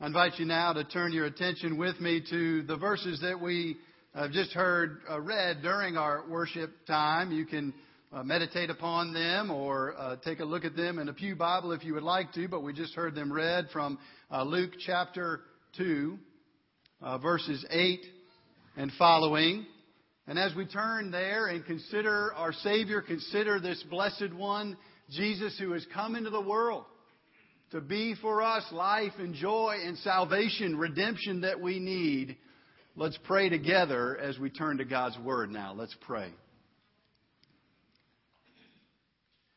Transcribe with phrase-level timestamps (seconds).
[0.00, 3.78] I invite you now to turn your attention with me to the verses that we
[4.14, 7.32] have just heard uh, read during our worship time.
[7.32, 7.74] You can
[8.12, 11.72] uh, meditate upon them or uh, take a look at them in a Pew Bible
[11.72, 13.98] if you would like to, but we just heard them read from
[14.30, 15.40] uh, Luke chapter
[15.78, 16.16] 2,
[17.02, 17.98] uh, verses 8
[18.76, 19.66] and following.
[20.28, 24.76] And as we turn there and consider our Savior, consider this blessed one,
[25.10, 26.84] Jesus, who has come into the world
[27.70, 32.36] to be for us life and joy and salvation, redemption that we need.
[32.96, 35.74] Let's pray together as we turn to God's Word now.
[35.74, 36.32] Let's pray.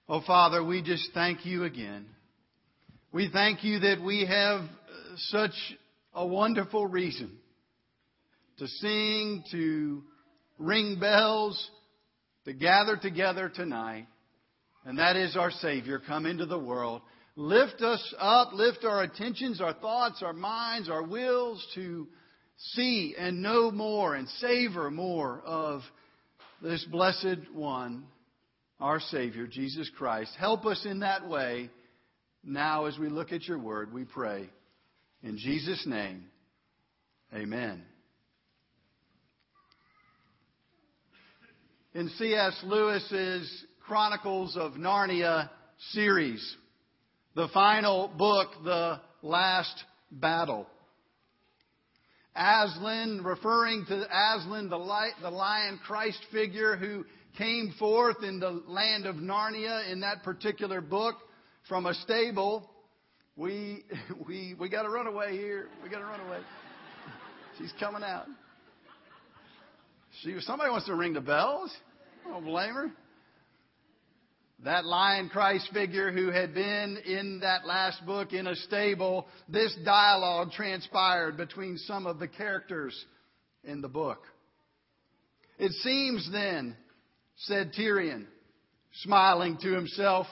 [0.10, 2.06] Oh, Father, we just thank you again.
[3.14, 4.62] We thank you that we have
[5.30, 5.54] such
[6.14, 7.32] a wonderful reason
[8.58, 10.04] to sing, to
[10.60, 11.70] ring bells,
[12.46, 14.08] to gather together tonight.
[14.86, 17.02] And that is our Savior come into the world
[17.36, 22.08] lift us up, lift our attentions, our thoughts, our minds, our wills to
[22.58, 25.82] see and know more and savor more of
[26.62, 28.06] this blessed one,
[28.80, 30.32] our Savior, Jesus Christ.
[30.38, 31.70] Help us in that way
[32.44, 34.50] now as we look at your word, we pray.
[35.24, 36.26] In Jesus' name,
[37.34, 37.84] amen.
[41.94, 42.60] In C.S.
[42.64, 45.50] Lewis's Chronicles of Narnia
[45.92, 46.56] series,
[47.36, 50.68] the final book, The Last Battle.
[52.36, 57.06] Aslan, referring to Aslan, the, lion Christ figure who
[57.38, 61.16] came forth in the land of Narnia in that particular book
[61.68, 62.70] from a stable.
[63.36, 63.84] We,
[64.28, 65.68] we, we got to run away here.
[65.84, 66.40] We got to run away.
[67.58, 68.28] She's coming out.
[70.22, 71.72] She, somebody wants to ring the bells.
[72.26, 72.92] I don't blame her
[74.64, 79.76] that lion Christ figure who had been in that last book in a stable, this
[79.84, 83.06] dialogue transpired between some of the characters
[83.64, 84.20] in the book.
[85.58, 86.76] It seems then,
[87.38, 88.26] said Tirian,
[89.04, 90.28] smiling to himself,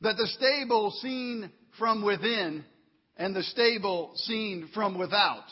[0.00, 2.64] that the stable seen from within
[3.16, 5.44] and the stable seen from without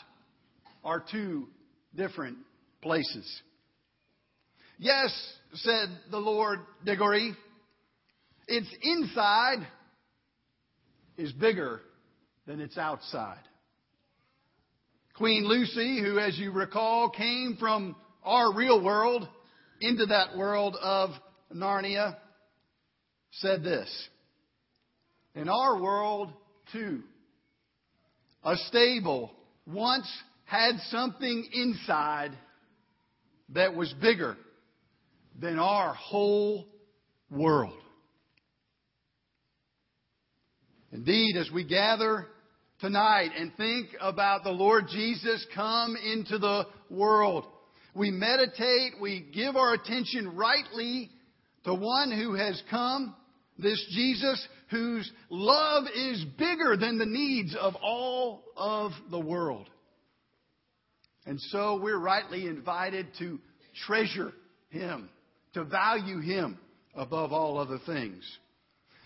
[0.83, 1.47] are two
[1.93, 2.37] different
[2.81, 3.41] places.
[4.79, 5.11] Yes,
[5.53, 7.33] said the Lord Digory,
[8.47, 9.67] its inside
[11.17, 11.81] is bigger
[12.45, 13.41] than its outside.
[15.15, 19.27] Queen Lucy, who, as you recall, came from our real world
[19.81, 21.09] into that world of
[21.51, 22.15] Narnia,
[23.31, 23.89] said this
[25.33, 26.31] In our world,
[26.71, 27.01] too,
[28.43, 29.31] a stable
[29.65, 30.07] once
[30.45, 32.37] had something inside
[33.49, 34.37] that was bigger
[35.39, 36.67] than our whole
[37.29, 37.77] world.
[40.91, 42.27] Indeed, as we gather
[42.79, 47.45] tonight and think about the Lord Jesus come into the world,
[47.93, 51.09] we meditate, we give our attention rightly
[51.65, 53.15] to one who has come,
[53.59, 59.69] this Jesus, whose love is bigger than the needs of all of the world.
[61.25, 63.39] And so we're rightly invited to
[63.85, 64.31] treasure
[64.69, 65.09] him
[65.53, 66.57] to value Him
[66.95, 68.23] above all other things.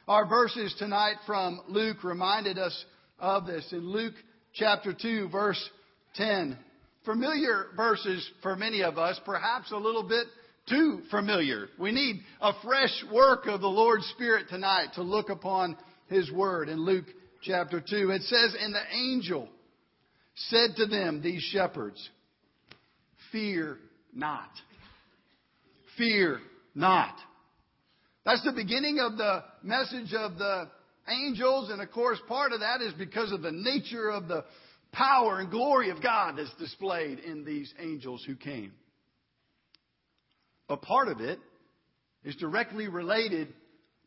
[0.07, 2.85] Our verses tonight from Luke reminded us
[3.19, 4.15] of this in Luke
[4.53, 5.69] chapter 2, verse
[6.15, 6.57] 10.
[7.05, 10.27] Familiar verses for many of us, perhaps a little bit
[10.69, 11.67] too familiar.
[11.79, 16.69] We need a fresh work of the Lord's Spirit tonight to look upon His Word
[16.69, 17.05] in Luke
[17.41, 18.11] chapter 2.
[18.11, 19.49] It says, And the angel
[20.35, 22.09] said to them, these shepherds,
[23.31, 23.77] Fear
[24.13, 24.49] not
[25.97, 26.39] fear
[26.75, 27.15] not.
[28.25, 30.69] That's the beginning of the message of the
[31.07, 34.45] angels, and of course, part of that is because of the nature of the
[34.91, 38.73] power and glory of God that's displayed in these angels who came.
[40.67, 41.39] But part of it
[42.23, 43.47] is directly related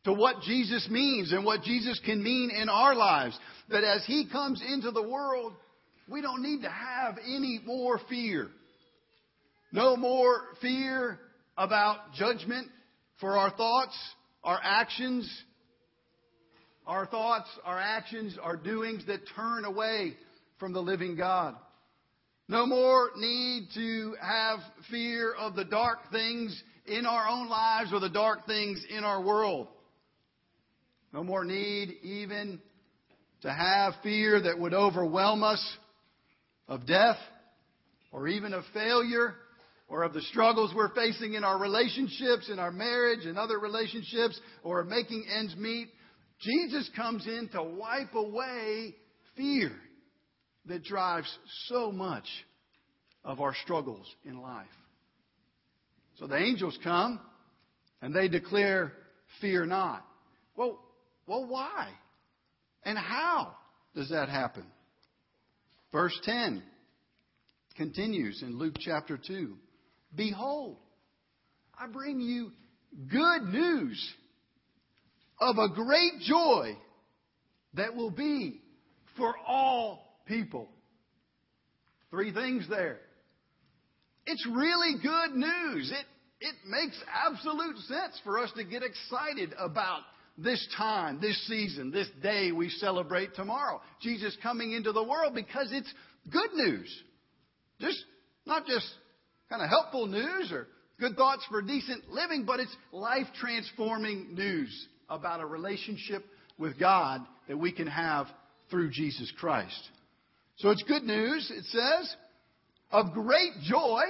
[0.05, 3.37] to what Jesus means and what Jesus can mean in our lives.
[3.69, 5.53] That as He comes into the world,
[6.07, 8.49] we don't need to have any more fear.
[9.71, 11.19] No more fear
[11.57, 12.67] about judgment
[13.19, 13.97] for our thoughts,
[14.43, 15.29] our actions,
[16.85, 20.15] our thoughts, our actions, our doings that turn away
[20.59, 21.55] from the living God.
[22.47, 24.59] No more need to have
[24.91, 29.21] fear of the dark things in our own lives or the dark things in our
[29.21, 29.67] world.
[31.11, 32.61] No more need even
[33.41, 35.63] to have fear that would overwhelm us
[36.67, 37.17] of death
[38.11, 39.35] or even of failure
[39.87, 44.39] or of the struggles we're facing in our relationships, in our marriage and other relationships,
[44.63, 45.89] or making ends meet,
[46.39, 48.95] Jesus comes in to wipe away
[49.35, 49.71] fear
[50.65, 51.31] that drives
[51.67, 52.25] so much
[53.23, 54.65] of our struggles in life.
[56.17, 57.19] So the angels come
[58.01, 58.93] and they declare,
[59.41, 60.05] Fear not.
[60.55, 60.79] Well,
[61.27, 61.89] well, why?
[62.83, 63.55] And how
[63.95, 64.65] does that happen?
[65.91, 66.63] Verse 10
[67.75, 69.57] continues in Luke chapter 2.
[70.15, 70.77] Behold,
[71.77, 72.51] I bring you
[73.11, 74.13] good news
[75.39, 76.77] of a great joy
[77.73, 78.61] that will be
[79.17, 80.69] for all people.
[82.09, 82.99] Three things there.
[84.25, 85.91] It's really good news.
[85.91, 86.05] It,
[86.39, 86.97] it makes
[87.27, 90.01] absolute sense for us to get excited about
[90.37, 93.81] this time, this season, this day we celebrate tomorrow.
[94.01, 95.91] Jesus coming into the world because it's
[96.31, 97.03] good news.
[97.79, 98.03] Just,
[98.45, 98.85] not just
[99.55, 100.67] kind of helpful news or
[100.99, 106.25] good thoughts for decent living, but it's life transforming news about a relationship
[106.57, 108.27] with God that we can have
[108.69, 109.79] through Jesus Christ.
[110.57, 112.15] So it's good news, it says,
[112.91, 114.01] of great joy.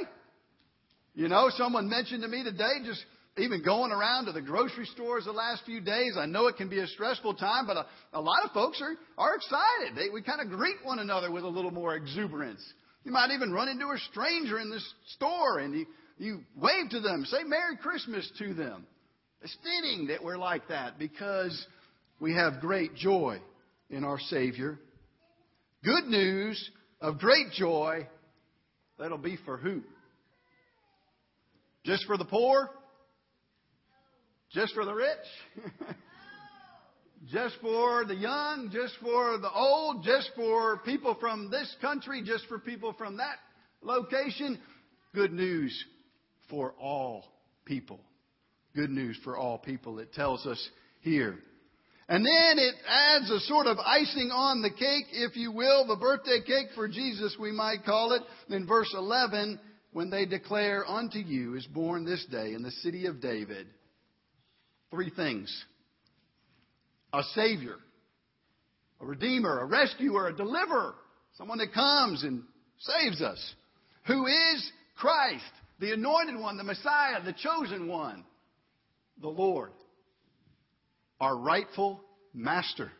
[1.13, 3.03] You know, someone mentioned to me today, just
[3.37, 6.69] even going around to the grocery stores the last few days, I know it can
[6.69, 9.95] be a stressful time, but a, a lot of folks are, are excited.
[9.95, 12.63] They, we kind of greet one another with a little more exuberance.
[13.05, 14.79] You might even run into a stranger in the
[15.15, 15.85] store and you,
[16.17, 18.87] you wave to them, say Merry Christmas to them.
[19.43, 21.67] It's fitting that we're like that because
[22.19, 23.39] we have great joy
[23.91, 24.79] in our Savior.
[25.83, 28.07] Good news of great joy
[28.97, 29.81] that'll be for who?
[31.85, 32.71] Just for the poor?
[34.51, 35.07] Just for the rich?
[37.31, 38.69] just for the young?
[38.71, 40.03] Just for the old?
[40.03, 42.23] Just for people from this country?
[42.25, 43.37] Just for people from that
[43.81, 44.59] location?
[45.13, 45.73] Good news
[46.49, 47.25] for all
[47.65, 47.99] people.
[48.75, 50.69] Good news for all people, it tells us
[51.01, 51.37] here.
[52.07, 55.95] And then it adds a sort of icing on the cake, if you will, the
[55.95, 58.21] birthday cake for Jesus, we might call it.
[58.53, 59.59] In verse 11,
[59.93, 63.67] when they declare, Unto you is born this day in the city of David
[64.91, 65.65] three things
[67.19, 67.77] a Savior,
[69.01, 70.95] a Redeemer, a Rescuer, a Deliverer,
[71.37, 72.43] someone that comes and
[72.79, 73.55] saves us,
[74.07, 75.43] who is Christ,
[75.79, 78.23] the Anointed One, the Messiah, the Chosen One,
[79.21, 79.71] the Lord
[81.19, 82.01] our rightful
[82.33, 82.91] master,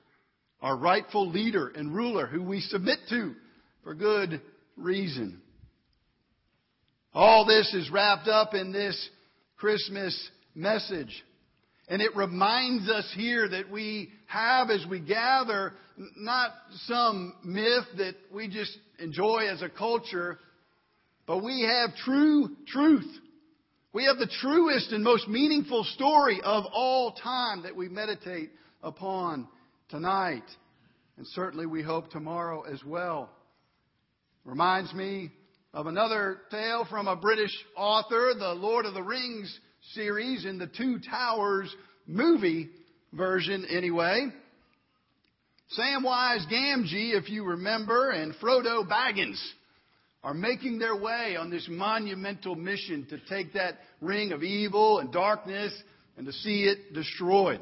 [0.62, 3.34] our rightful leader and ruler who we submit to
[3.84, 4.42] for good
[4.78, 5.42] reason.
[7.14, 9.10] All this is wrapped up in this
[9.58, 11.24] Christmas message.
[11.88, 15.74] And it reminds us here that we have as we gather
[16.18, 16.52] not
[16.86, 20.40] some myth that we just enjoy as a culture,
[21.28, 23.08] but we have true truth
[23.96, 28.50] we have the truest and most meaningful story of all time that we meditate
[28.84, 29.48] upon
[29.88, 30.44] tonight.
[31.16, 33.30] And certainly we hope tomorrow as well.
[34.44, 35.32] Reminds me
[35.74, 39.58] of another tale from a British author, the Lord of the Rings
[39.94, 41.74] series in the Two Towers
[42.08, 42.70] movie
[43.14, 44.28] version anyway.
[45.78, 49.42] Samwise Gamgee, if you remember, and Frodo Baggins
[50.24, 55.12] are making their way on this monumental mission to take that ring of evil and
[55.12, 55.74] darkness
[56.18, 57.62] and to see it destroyed.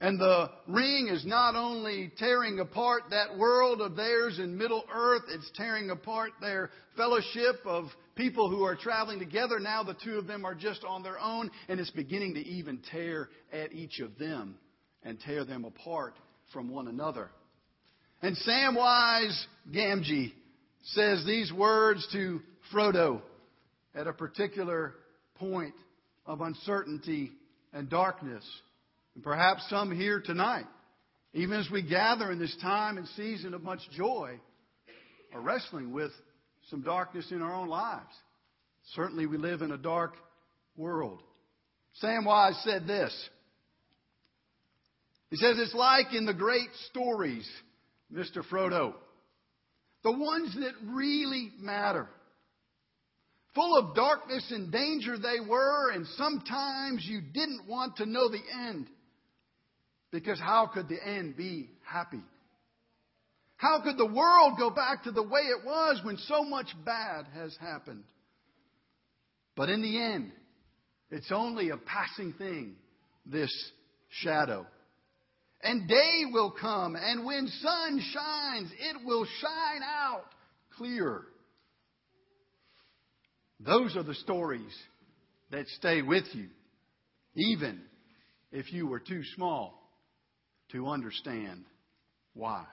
[0.00, 5.22] And the ring is not only tearing apart that world of theirs in Middle Earth,
[5.30, 9.58] it's tearing apart their fellowship of people who are traveling together.
[9.58, 12.80] Now the two of them are just on their own, and it's beginning to even
[12.92, 14.56] tear at each of them
[15.02, 16.14] and tear them apart
[16.52, 17.30] from one another.
[18.20, 20.32] And Samwise Gamgee
[20.84, 22.40] says these words to
[22.72, 23.22] Frodo
[23.94, 24.94] at a particular
[25.36, 25.74] point
[26.26, 27.32] of uncertainty
[27.72, 28.44] and darkness.
[29.16, 30.66] And perhaps some here tonight,
[31.34, 34.38] even as we gather in this time and season of much joy,
[35.34, 36.12] are wrestling with
[36.70, 38.14] some darkness in our own lives.
[38.94, 40.14] Certainly, we live in a dark
[40.76, 41.20] world.
[42.00, 43.28] Samwise said this.
[45.30, 47.50] He says, It's like in the great stories,
[48.12, 48.44] Mr.
[48.48, 48.94] Frodo
[50.06, 52.06] the ones that really matter.
[53.56, 58.42] Full of darkness and danger they were, and sometimes you didn't want to know the
[58.68, 58.86] end.
[60.16, 62.22] Because how could the end be happy?
[63.58, 67.26] How could the world go back to the way it was when so much bad
[67.34, 68.04] has happened?
[69.56, 70.32] But in the end,
[71.10, 72.76] it's only a passing thing,
[73.26, 73.52] this
[74.08, 74.66] shadow.
[75.62, 80.24] And day will come, and when sun shines, it will shine out
[80.78, 81.24] clear.
[83.60, 84.74] Those are the stories
[85.50, 86.48] that stay with you,
[87.34, 87.82] even
[88.50, 89.82] if you were too small
[90.72, 91.64] to understand
[92.34, 92.64] why.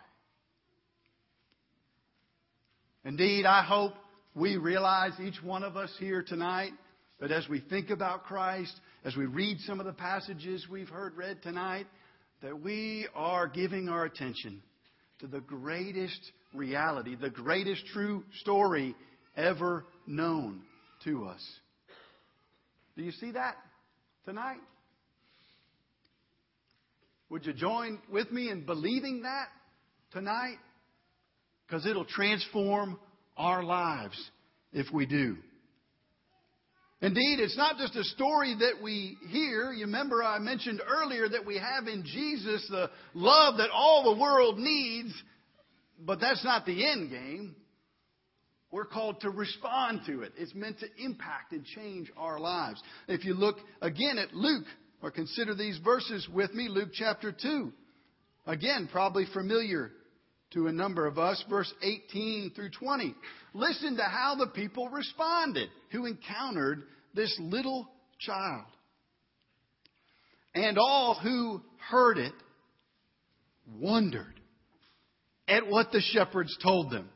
[3.05, 3.93] Indeed, I hope
[4.35, 6.71] we realize, each one of us here tonight,
[7.19, 8.73] that as we think about Christ,
[9.05, 11.85] as we read some of the passages we've heard read tonight,
[12.41, 14.61] that we are giving our attention
[15.19, 16.19] to the greatest
[16.53, 18.95] reality, the greatest true story
[19.37, 20.61] ever known
[21.03, 21.41] to us.
[22.95, 23.55] Do you see that
[24.25, 24.59] tonight?
[27.33, 29.47] Would you join with me in believing that
[30.11, 30.59] tonight?
[31.65, 32.99] Because it'll transform
[33.35, 34.15] our lives
[34.71, 35.37] if we do.
[37.01, 39.71] Indeed, it's not just a story that we hear.
[39.71, 44.21] You remember I mentioned earlier that we have in Jesus the love that all the
[44.21, 45.11] world needs,
[45.99, 47.55] but that's not the end game.
[48.69, 50.33] We're called to respond to it.
[50.37, 52.79] It's meant to impact and change our lives.
[53.07, 54.67] If you look again at Luke,
[55.03, 57.71] or consider these verses with me, Luke chapter 2.
[58.47, 59.91] Again, probably familiar
[60.53, 63.13] to a number of us, verse 18 through 20.
[63.53, 66.83] Listen to how the people responded who encountered
[67.13, 68.63] this little child.
[70.55, 72.33] And all who heard it
[73.67, 74.39] wondered
[75.49, 77.09] at what the shepherds told them.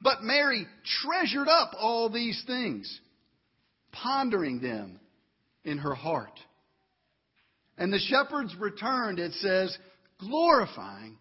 [0.00, 0.66] But Mary
[1.02, 3.00] treasured up all these things,
[3.92, 4.98] pondering them
[5.62, 6.38] in her heart.
[7.78, 9.76] And the shepherds returned, it says,
[10.18, 11.18] glorifying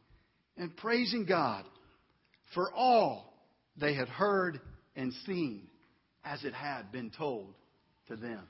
[0.57, 1.65] and praising God
[2.53, 3.33] for all
[3.77, 4.59] they had heard
[4.95, 5.67] and seen
[6.23, 7.53] as it had been told
[8.07, 8.45] to them.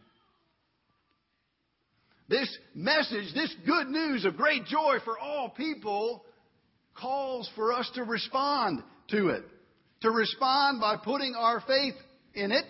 [2.28, 6.24] This message, this good news of great joy for all people,
[6.96, 9.44] calls for us to respond to it.
[10.02, 11.94] To respond by putting our faith
[12.34, 12.66] in it.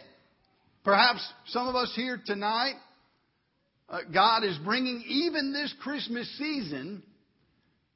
[0.83, 2.73] Perhaps some of us here tonight,
[3.91, 7.03] Uh, God is bringing even this Christmas season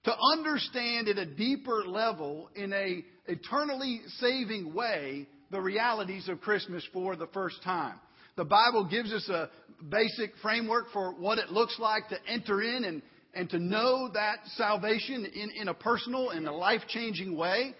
[0.03, 6.85] to understand at a deeper level, in a eternally saving way, the realities of Christmas
[6.91, 7.95] for the first time.
[8.35, 9.49] The Bible gives us a
[9.89, 13.01] basic framework for what it looks like to enter in and,
[13.33, 17.73] and to know that salvation in, in a personal and a life changing way.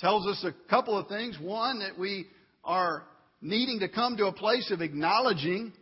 [0.00, 1.38] Tells us a couple of things.
[1.40, 2.26] One, that we
[2.64, 3.04] are
[3.40, 5.72] needing to come to a place of acknowledging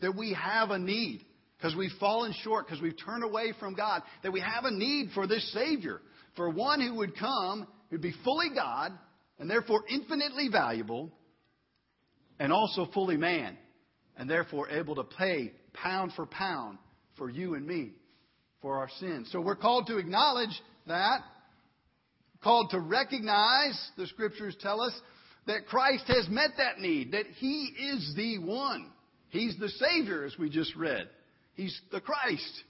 [0.00, 1.24] that we have a need
[1.56, 5.10] because we've fallen short, because we've turned away from God, that we have a need
[5.14, 6.00] for this Savior,
[6.36, 8.92] for one who would come, who'd be fully God,
[9.38, 11.10] and therefore infinitely valuable,
[12.38, 13.56] and also fully man,
[14.16, 16.78] and therefore able to pay pound for pound
[17.16, 17.92] for you and me,
[18.60, 19.28] for our sins.
[19.32, 21.20] So we're called to acknowledge that,
[22.42, 24.92] called to recognize, the scriptures tell us,
[25.46, 28.90] that Christ has met that need, that He is the one.
[29.34, 31.08] He's the Savior, as we just read.
[31.54, 32.62] He's the Christ.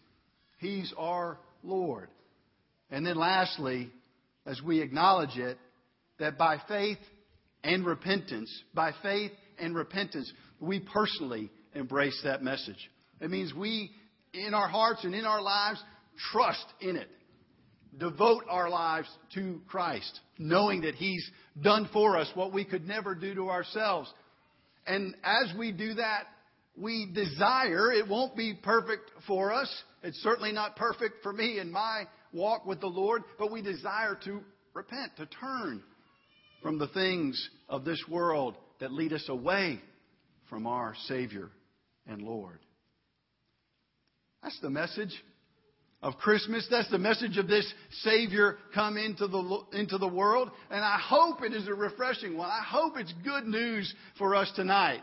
[0.56, 2.08] He's our Lord.
[2.90, 3.90] And then lastly,
[4.46, 5.58] as we acknowledge it,
[6.18, 6.96] that by faith
[7.62, 12.90] and repentance, by faith and repentance, we personally embrace that message.
[13.20, 13.90] It means we,
[14.32, 15.82] in our hearts and in our lives,
[16.32, 17.10] trust in it.
[17.98, 21.30] Devote our lives to Christ, knowing that He's
[21.60, 24.10] done for us what we could never do to ourselves.
[24.86, 26.24] And as we do that,
[26.76, 29.72] we desire, it won't be perfect for us.
[30.02, 34.18] It's certainly not perfect for me in my walk with the Lord, but we desire
[34.24, 34.40] to
[34.74, 35.82] repent, to turn
[36.62, 39.80] from the things of this world that lead us away
[40.50, 41.50] from our Savior
[42.06, 42.58] and Lord.
[44.42, 45.14] That's the message
[46.02, 46.66] of Christmas.
[46.70, 50.50] That's the message of this Savior come into the, into the world.
[50.70, 52.50] And I hope it is a refreshing one.
[52.50, 55.00] I hope it's good news for us tonight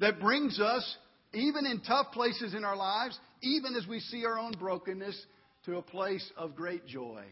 [0.00, 0.96] that brings us
[1.32, 5.26] even in tough places in our lives, even as we see our own brokenness,
[5.66, 7.22] to a place of great joy.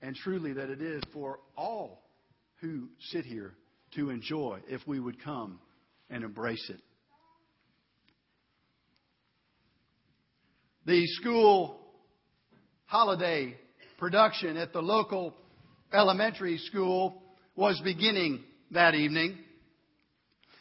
[0.00, 2.02] And truly, that it is for all
[2.60, 3.54] who sit here
[3.94, 5.58] to enjoy if we would come
[6.08, 6.80] and embrace it.
[10.86, 11.78] The school
[12.86, 13.56] holiday
[13.98, 15.34] production at the local
[15.92, 17.22] elementary school
[17.54, 19.38] was beginning that evening.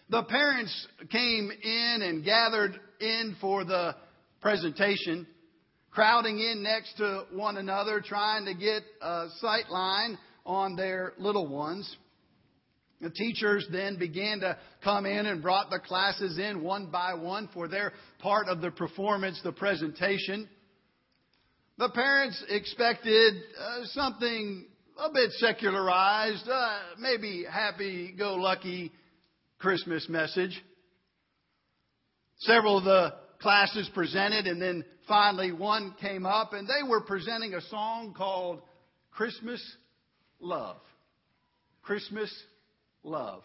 [0.10, 3.96] The parents came in and gathered in for the
[4.42, 5.28] presentation,
[5.92, 11.48] crowding in next to one another, trying to get a sight line on their little
[11.48, 11.96] ones.
[13.01, 17.48] The teachers then began to come in and brought the classes in one by one
[17.54, 20.50] for their part of the performance, the presentation.
[21.78, 24.66] The parents expected uh, something
[24.98, 28.92] a bit secularized, uh, maybe happy go lucky
[29.60, 30.60] Christmas message.
[32.39, 37.54] Several of the classes presented, and then finally one came up, and they were presenting
[37.54, 38.62] a song called
[39.12, 39.62] Christmas
[40.39, 40.78] Love.
[41.82, 42.34] Christmas
[43.04, 43.42] love.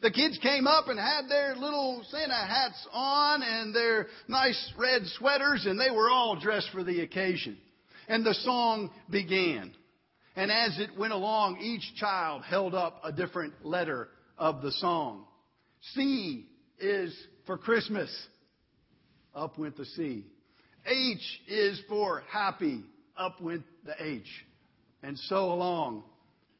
[0.00, 5.02] The kids came up and had their little Santa hats on and their nice red
[5.18, 7.58] sweaters, and they were all dressed for the occasion.
[8.06, 9.72] And the song began.
[10.36, 15.24] And as it went along, each child held up a different letter of the song.
[15.94, 16.46] C
[16.78, 17.14] is
[17.46, 18.10] for Christmas.
[19.34, 20.24] Up went the C.
[20.86, 22.82] H is for happy.
[23.16, 24.28] Up went the H.
[25.02, 26.04] And so along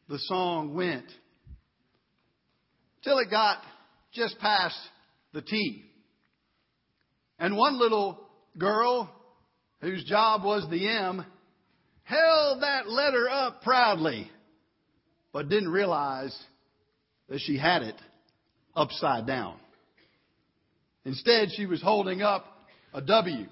[0.09, 1.07] the song went
[3.03, 3.59] till it got
[4.13, 4.79] just past
[5.33, 5.85] the T.
[7.39, 8.19] And one little
[8.57, 9.11] girl,
[9.81, 11.25] whose job was the M,
[12.03, 14.31] held that letter up proudly,
[15.33, 16.37] but didn't realize
[17.29, 17.97] that she had it
[18.75, 19.57] upside down.
[21.05, 22.45] Instead, she was holding up
[22.93, 23.47] a W.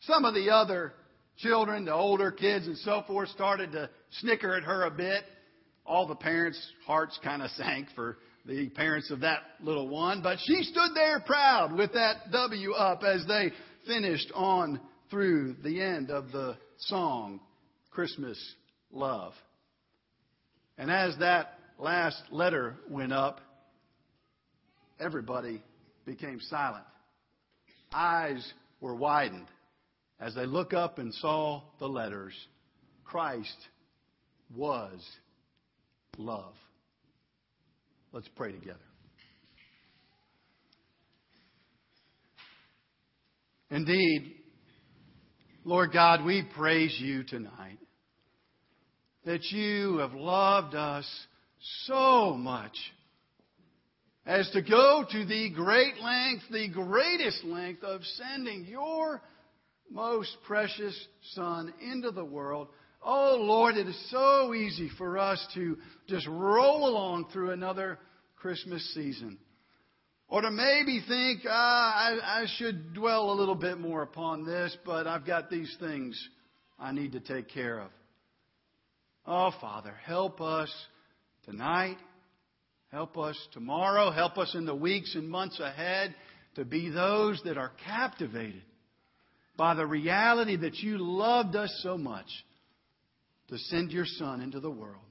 [0.00, 0.92] Some of the other
[1.38, 5.24] children, the older kids and so forth, started to snicker at her a bit
[5.86, 10.38] all the parents' hearts kind of sank for the parents of that little one, but
[10.44, 13.50] she stood there proud with that W up as they
[13.86, 14.80] finished on
[15.10, 17.40] through the end of the song,
[17.90, 18.38] Christmas
[18.90, 19.32] Love.
[20.76, 23.40] And as that last letter went up,
[25.00, 25.62] everybody
[26.04, 26.84] became silent.
[27.92, 29.46] Eyes were widened
[30.20, 32.34] as they looked up and saw the letters.
[33.04, 33.56] Christ
[34.56, 35.00] was
[36.16, 36.54] love.
[38.12, 38.78] Let's pray together.
[43.70, 44.34] Indeed,
[45.64, 47.78] Lord God, we praise you tonight
[49.24, 51.06] that you have loved us
[51.86, 52.76] so much
[54.26, 59.22] as to go to the great length, the greatest length of sending your
[59.90, 60.98] most precious
[61.34, 62.68] Son into the world
[63.06, 65.76] Oh, Lord, it is so easy for us to
[66.08, 67.98] just roll along through another
[68.36, 69.38] Christmas season.
[70.26, 74.74] Or to maybe think, ah, I, I should dwell a little bit more upon this,
[74.86, 76.18] but I've got these things
[76.78, 77.90] I need to take care of.
[79.26, 80.70] Oh, Father, help us
[81.44, 81.96] tonight.
[82.90, 84.10] Help us tomorrow.
[84.10, 86.14] Help us in the weeks and months ahead
[86.54, 88.62] to be those that are captivated
[89.56, 92.26] by the reality that you loved us so much
[93.48, 95.02] to send your Son into the world.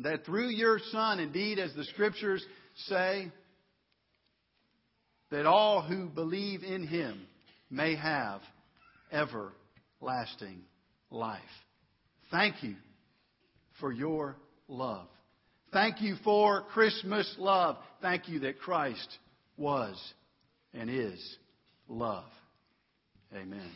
[0.00, 2.44] That through your Son, indeed, as the Scriptures
[2.86, 3.30] say,
[5.30, 7.26] that all who believe in Him
[7.70, 8.40] may have
[9.10, 10.62] everlasting
[11.10, 11.40] life.
[12.30, 12.76] Thank you
[13.80, 14.36] for your
[14.68, 15.06] love.
[15.72, 17.76] Thank you for Christmas love.
[18.02, 19.18] Thank you that Christ
[19.56, 19.96] was
[20.74, 21.36] and is
[21.88, 22.24] love.
[23.34, 23.70] Amen.